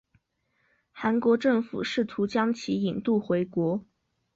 [0.91, 3.85] 韩国政府试图将其引渡回国。